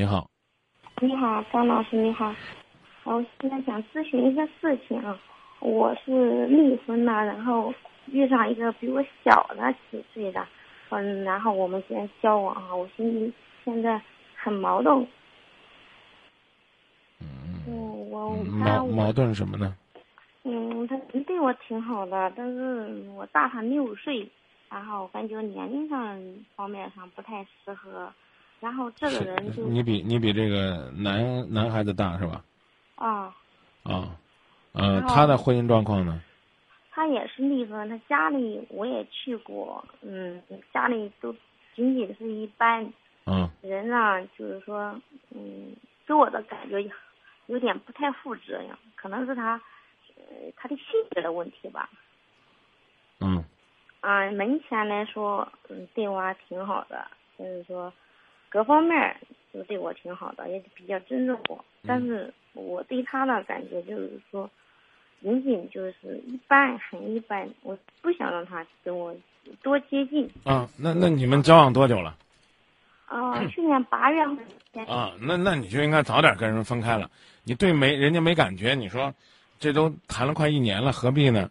[0.00, 0.26] 你好，
[1.02, 2.34] 你好，张老师，你好。
[3.04, 5.20] 我现在想咨询一个事情啊，
[5.58, 7.70] 我是离婚了，然后
[8.06, 10.42] 遇上一个比我小了几岁的，
[10.88, 13.30] 嗯，然后我们现在交往啊，我心里
[13.62, 14.00] 现在
[14.34, 15.06] 很矛盾。
[17.20, 19.76] 嗯，我矛矛盾什么呢？
[20.44, 20.96] 嗯，他
[21.26, 24.26] 对我挺好的，但是我大他六岁，
[24.70, 26.18] 然后感觉年龄上
[26.56, 28.10] 方面上不太适合，
[28.60, 32.44] 然后这个人就你比你比这个男男孩子大是吧？
[32.96, 33.34] 啊。
[33.82, 34.16] 啊，
[34.72, 36.20] 呃，他的婚姻状况呢？
[36.90, 40.42] 他也是离婚，他家里我也去过，嗯，
[40.72, 41.34] 家里都
[41.74, 42.92] 仅仅是一般。
[43.26, 43.48] 嗯。
[43.62, 44.94] 人呢，就是说，
[45.30, 45.74] 嗯，
[46.06, 46.80] 给我的感觉
[47.46, 49.60] 有点不太负责任，可能是他。
[50.16, 51.88] 呃他的性格的问题吧。
[53.20, 53.42] 嗯。
[54.00, 57.06] 啊，门前来说，嗯，对我还挺好的，
[57.38, 57.90] 就是说，
[58.50, 59.16] 各方面
[59.54, 61.64] 就对我挺好的，也比较尊重我。
[61.86, 64.50] 但是我对他的感觉就是说，
[65.22, 67.48] 仅仅就是一般，很一般。
[67.62, 69.16] 我不想让他跟我
[69.62, 70.28] 多接近。
[70.44, 72.14] 啊，那那你们交往多久了？
[73.06, 74.86] 啊，去年八月份。
[74.86, 77.10] 啊，那那你就应该早点跟人分开了。
[77.44, 79.14] 你对没人家没感觉，你说。
[79.62, 81.50] 这都谈了快一年了，何必呢？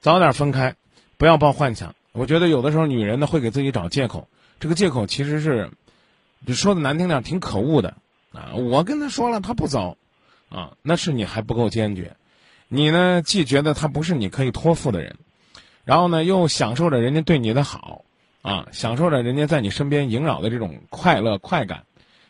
[0.00, 0.74] 早点分开，
[1.16, 1.94] 不要抱幻想。
[2.10, 4.26] 我觉得有的时候女人呢会给自己找借口，
[4.58, 5.70] 这个借口其实是，
[6.46, 7.94] 就说的难听点，挺可恶的
[8.32, 8.54] 啊！
[8.54, 9.96] 我跟他说了，他不走，
[10.50, 12.16] 啊，那是你还不够坚决。
[12.68, 15.16] 你呢，既觉得他不是你可以托付的人，
[15.84, 18.04] 然后呢，又享受着人家对你的好，
[18.42, 21.84] 啊，享受着人家在你身边萦绕的这种快乐快感，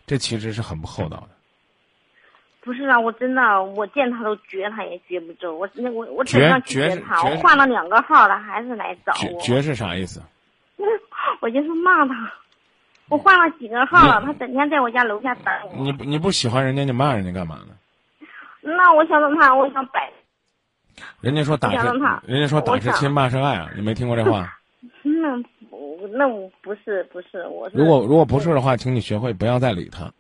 [0.06, 1.28] 这其实是很不厚道的。
[2.60, 5.54] 不是啊，我真的，我见他都绝，他也绝不走。
[5.54, 7.22] 我那我我怎样去绝他？
[7.22, 9.40] 我换了两个号了，还是来找我。
[9.40, 10.22] 绝是啥意思？
[11.40, 12.32] 我就是骂他。
[13.14, 15.84] 我换了几个号了，他整天在我家楼下等我。
[15.84, 17.68] 你你不喜欢人家，你骂人家干嘛呢？
[18.60, 20.12] 那我想让他，我想摆。
[21.20, 21.76] 人家说打是，
[22.26, 23.70] 人家说打是亲，骂是爱啊！
[23.76, 24.52] 你没听过这话？
[25.04, 25.36] 那
[25.70, 27.70] 不，那我不是不是我。
[27.72, 30.10] 如果如果不是的话，请你学会不要再理他，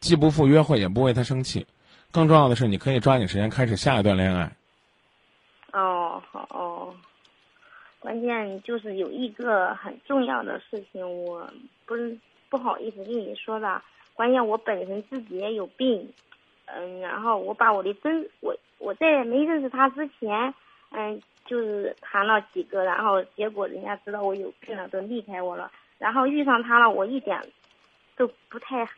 [0.00, 1.66] 既不赴约会，也不为他生气。
[2.10, 4.50] 更重要的是，你可以抓紧时间开始下一段恋爱。
[5.74, 6.94] 哦，好哦。
[8.00, 11.44] 关键就是有一个很重要的事情，我
[11.84, 12.16] 不是
[12.48, 13.82] 不好意思跟你说的。
[14.14, 16.12] 关键我本身自己也有病，
[16.66, 20.54] 嗯，然后我把我的真我我在没认识他之前，
[20.90, 25.70] 嗯，就是谈了几个，然后结果人家知道我有病了，都离开我了。
[25.98, 27.40] 然后遇上他了，我一点
[28.16, 28.88] 都不太。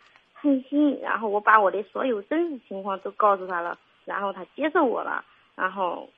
[0.43, 5.22] 狠心，然后我把我的所有真实情况都告诉他了，然后他接受我了，
[5.55, 6.09] 然后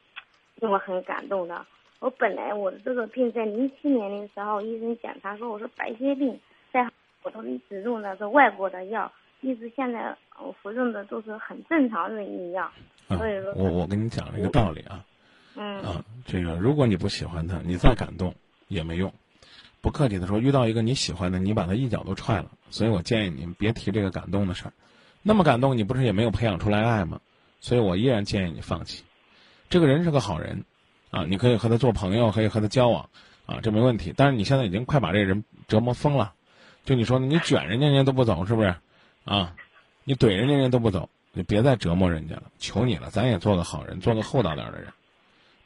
[0.60, 1.66] 令我很感动的。
[1.98, 6.38] 我本来我的这个病在零七年的时候，医生检查说我是白血病，
[6.72, 6.88] 在
[7.22, 9.10] 我都一直用的是外国的药，
[9.41, 12.71] 一直现在我服用的都是很正常的医药。
[13.09, 15.05] 所以说，我我跟你讲了一个道理啊，
[15.56, 18.34] 嗯啊，这个如果你不喜欢他，你再感动
[18.69, 19.12] 也没用。
[19.81, 22.50] 不客气的说，遇到一个你喜欢的，你把他一脚都踹了。
[22.71, 24.72] 所以我建议你别提这个感动的事儿。
[25.22, 27.21] 那么感动，你不是也没有培养出来爱吗？
[27.60, 29.04] 所以我依然建议你放弃。
[29.69, 30.65] 这个人是个好人，
[31.10, 33.09] 啊，你可以和他做朋友，可以和他交往，
[33.44, 34.15] 啊，这没问题。
[34.16, 36.33] 但是你现在已经快把这个人折磨疯了。
[36.84, 38.75] 就你说的，你卷人家人家都不走，是不是？
[39.25, 39.54] 啊，
[40.04, 44.92] 你怼人家人家都不走，就别再折磨人家了，求你了，咱也做个好人，做个厚道点的人。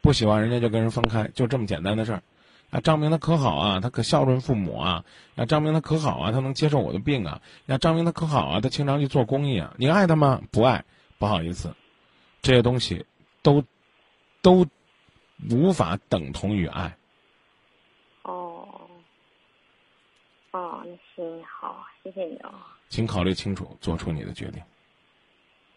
[0.02, 2.22] 不喜欢人家就跟人分开，就这么简单的事儿。
[2.70, 5.04] 啊，张明他可好啊，他可孝顺父母啊。
[5.36, 7.40] 啊，张明他可好啊，他能接受我的病啊。
[7.66, 9.74] 啊，张明他可好啊，他经常去做公益啊。
[9.78, 10.42] 你爱他吗？
[10.50, 10.84] 不爱，
[11.18, 11.74] 不好意思，
[12.42, 13.06] 这些东西
[13.42, 13.64] 都
[14.42, 14.66] 都
[15.50, 16.96] 无法等同于爱。
[18.22, 18.68] 哦，
[20.56, 22.50] 哦，那行好，谢谢你哦。
[22.88, 24.62] 请考虑清楚，做出你的决定。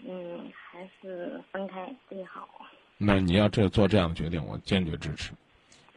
[0.07, 2.47] 嗯，还是分开最好。
[2.97, 5.33] 那你要这做这样的决定，我坚决支持。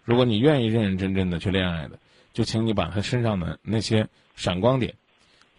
[0.03, 1.97] 如果你愿意认认真真的去恋爱的，
[2.33, 4.93] 就请你把他身上的那些闪光点，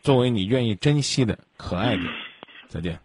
[0.01, 2.05] 作为你愿意珍惜的可爱点。
[2.67, 2.99] 再见。